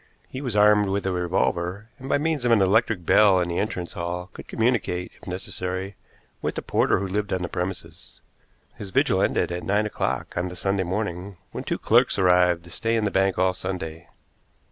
He 0.27 0.41
was 0.41 0.55
armed 0.55 0.89
with 0.89 1.05
a 1.05 1.11
revolver, 1.11 1.89
and 1.99 2.09
by 2.09 2.17
means 2.17 2.43
of 2.43 2.51
an 2.51 2.59
electric 2.63 3.05
bell 3.05 3.39
in 3.39 3.49
the 3.49 3.59
entrance 3.59 3.93
hall 3.93 4.31
could 4.33 4.47
communicate, 4.47 5.11
if 5.21 5.27
necessary, 5.27 5.95
with 6.41 6.55
the 6.55 6.63
porter 6.63 6.97
who 6.97 7.07
lived 7.07 7.31
on 7.31 7.43
the 7.43 7.47
premises. 7.47 8.19
His 8.73 8.89
vigil 8.89 9.21
ended 9.21 9.51
at 9.51 9.61
nine 9.61 9.85
o'clock 9.85 10.35
on 10.35 10.47
the 10.47 10.55
Sunday 10.55 10.81
morning, 10.83 11.37
when 11.51 11.63
two 11.65 11.77
clerks 11.77 12.17
arrived 12.17 12.63
to 12.63 12.71
stay 12.71 12.95
in 12.95 13.05
the 13.05 13.11
bank 13.11 13.37
all 13.37 13.53
Sunday. 13.53 14.09